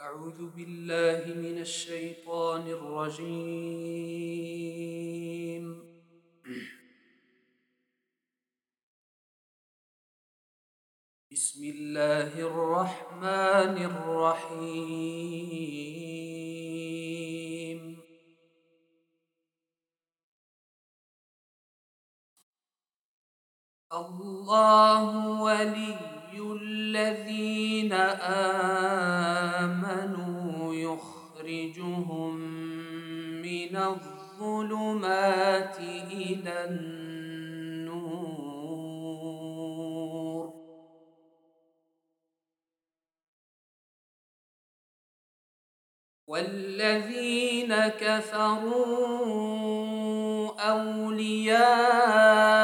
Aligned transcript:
أعوذ 0.00 0.56
بالله 0.56 1.34
من 1.34 1.60
الشيطان 1.60 2.64
الرجيم. 2.66 3.20
بسم 11.32 11.64
الله 11.64 12.40
الرحمن 12.40 13.76
الرحيم. 13.92 15.00
الله 23.92 25.28
ولي 25.42 26.19
الذين 26.40 27.92
آمنوا 29.52 30.74
يخرجهم 30.74 32.36
من 33.42 33.76
الظلمات 33.76 35.78
إلى 36.12 36.64
النور. 36.64 37.00
والذين 46.26 47.74
كفروا 47.74 49.30
أولياؤهم 50.60 52.59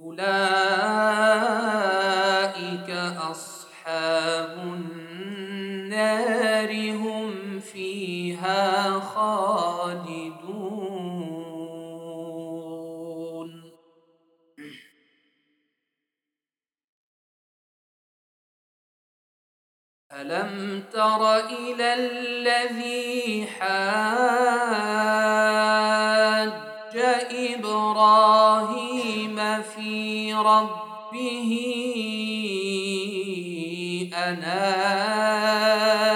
أولئك 0.00 0.26
أصحاب 3.30 4.58
النار 4.58 6.20
هم 6.92 7.60
فيها 7.60 9.00
خالدون. 9.00 10.56
ألم 20.12 20.84
تر 20.92 21.38
إلى 21.38 21.94
الذي 21.94 23.46
حاج 23.46 25.25
ربه 30.36 31.50
أن 34.14 34.44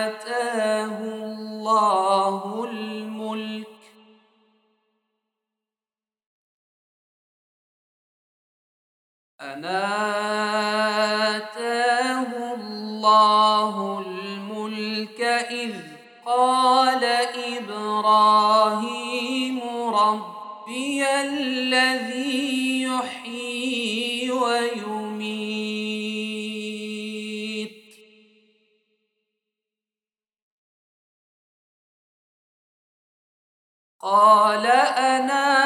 آتاه 0.00 0.98
الله 0.98 2.64
الملك. 2.64 3.66
أن 9.40 9.64
آتاه 11.24 11.74
الله 12.54 14.04
الملك 14.06 15.20
إذ 15.50 15.74
قال 16.26 17.04
إبراهيم 17.58 18.72
ربي 19.88 21.04
الذي 21.20 22.82
يحيي 22.82 23.21
ويميت. 24.42 25.32
قال 34.00 34.66
أنا 34.66 35.62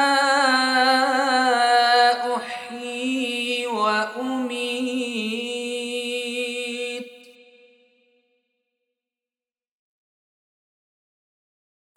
أحيي 2.35 3.67
وأميت. 3.67 4.87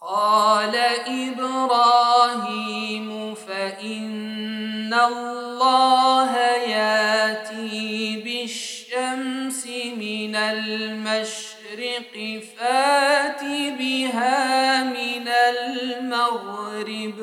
قال 0.00 0.76
إبراهيم 0.76 1.89
من 9.84 10.36
المشرق 10.36 12.14
فات 12.58 13.44
بها 13.78 14.84
من 14.84 15.28
المغرب. 15.28 17.18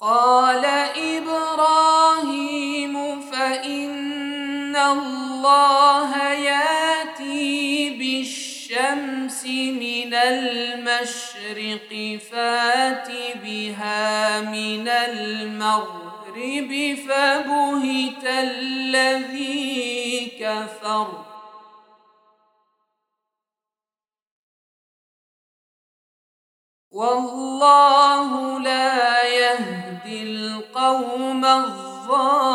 قال 0.00 0.64
إبراهيم 1.16 2.94
فإن 3.20 4.76
الله 4.76 6.32
يأتي 6.32 7.90
بالشمس 8.74 9.46
من 9.46 10.14
المشرق 10.14 11.90
فات 12.30 13.08
بها 13.42 14.40
من 14.40 14.88
المغرب 14.88 16.72
فبهت 17.08 18.24
الذي 18.24 19.62
كفر. 20.40 21.24
والله 26.90 28.60
لا 28.60 29.22
يهدي 29.22 30.22
القوم 30.22 31.44
الظالمين. 31.44 32.53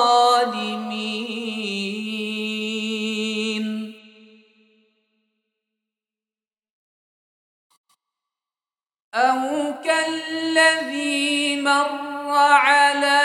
أو 9.19 9.73
كالذي 9.83 11.61
مر 11.61 12.37
على 12.37 13.19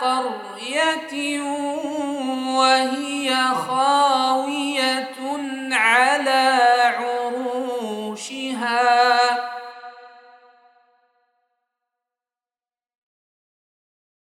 قرية 0.00 1.40
وهي 2.58 3.36
خاوية 3.54 5.16
على 5.72 6.58
عروشها 6.98 8.40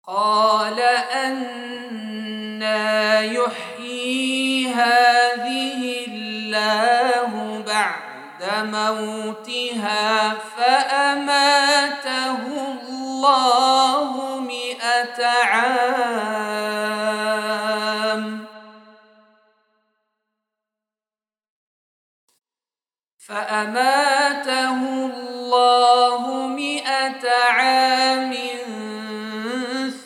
قال 0.07 0.81
أنا 0.81 1.82
موتها 8.65 10.35
فأماته 10.57 12.37
الله 12.81 14.41
مئة 14.41 15.27
عام. 15.27 16.23
فأماته 23.19 24.81
الله 25.07 26.47
مئة 26.47 27.25
عام 27.31 28.33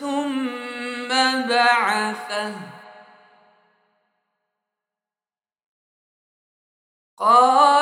ثم 0.00 1.08
بعثه. 1.48 2.54
قال 7.18 7.75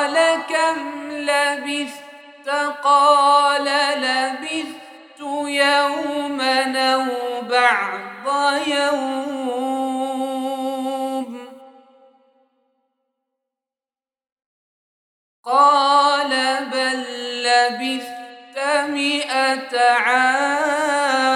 مئة 19.35 19.75
عام 19.79 21.35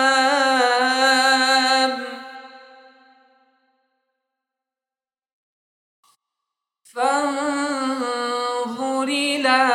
فانظر 6.94 7.98
إلى 9.04 9.69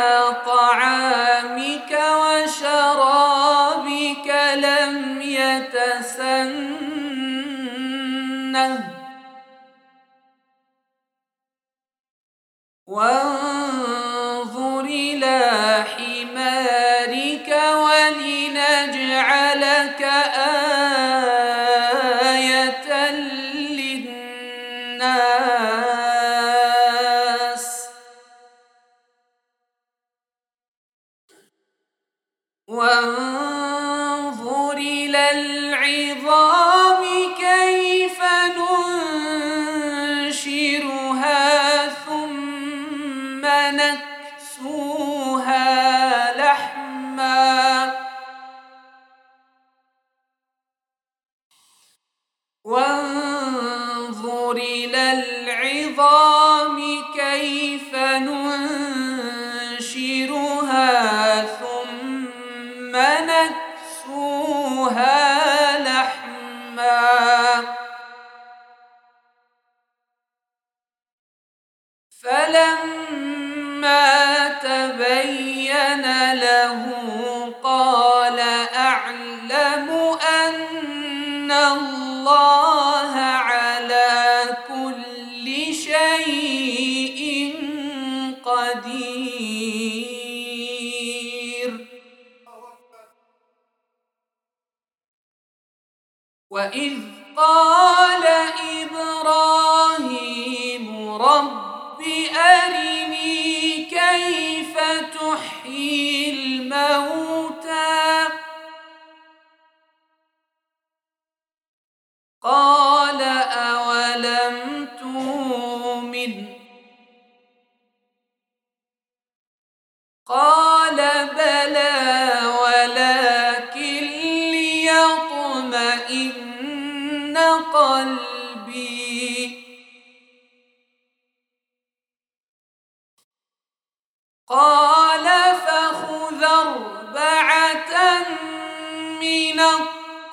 طعامك 0.47 1.93
وشرابك 2.21 3.49
لم 4.57 5.21
يتسنه. 5.23 6.65
وانظر 32.74 33.23
نكسوها 64.15 65.79
لحما. 65.79 67.65
فلما 72.23 73.29
تبين 74.49 76.33
له 76.33 77.34
أرني 102.37 103.85
كيف 103.85 104.75
تحيي 105.15 106.31
الموتى 106.31 107.54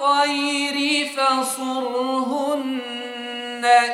الطير 0.01 1.07
فصرهن 1.07 2.71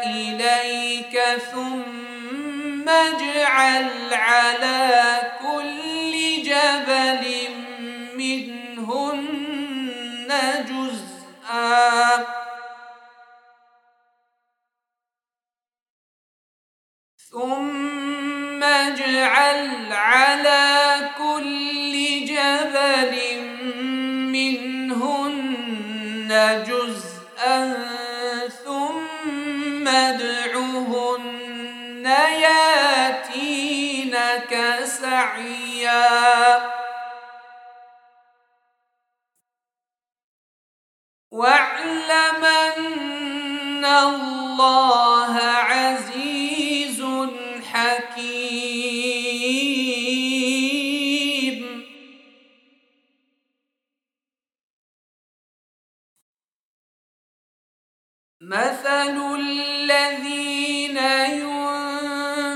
إليك 0.05 1.19
ثم 1.51 2.89
اجعل 2.89 4.13
على 4.13 5.21
كل 5.41 6.13
جبل 6.43 7.25
منهن 8.15 9.17
جزءا. 10.69 12.25
ثم 17.31 18.63
اجعل 18.63 19.93
على 19.93 20.99
كل 21.17 22.25
جبل 22.25 23.26
جزءا 26.37 27.59
ثم 28.65 29.87
ادعهن 29.87 32.05
ياتينك 32.45 34.53
سعيا 34.83 36.07
واعلم 41.31 42.45
أن 42.45 43.85
الله 43.85 45.56
مثل 58.41 59.35
الذين 59.35 60.97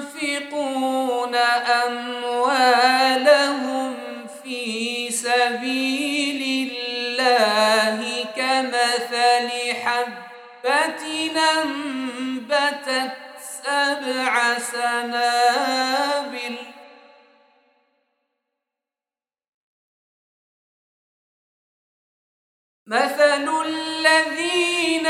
ينفقون 0.01 1.35
أموالهم 1.85 3.95
في 4.43 5.11
سبيل 5.11 6.71
الله 6.71 8.25
كمثل 8.35 9.49
حبة 9.83 11.31
أنبتت 11.63 13.11
سبع 13.63 14.57
سنابل 14.57 16.55
مثل 22.91 23.47
الذين 23.65 25.07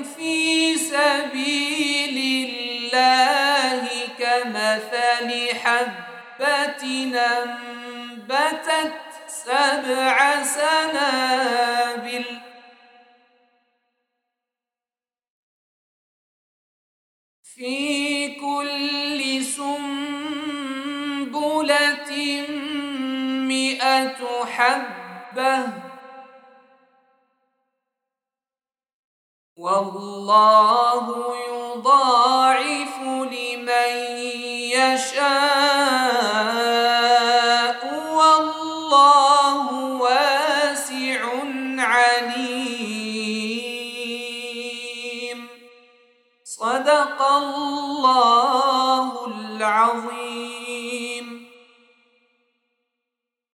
في 0.03 0.75
سبيل 0.77 2.17
الله 2.49 3.89
كمثل 4.19 5.55
حبة 5.55 6.83
أنبتت 7.15 8.93
سبع 9.27 10.43
سنابل 10.43 12.25
في 17.43 18.14
مئة 23.47 24.45
حبة. 24.45 25.67
والله 29.57 31.35
يضاعف 31.49 32.99
لمن 33.01 34.17
يشاء. 34.77 36.04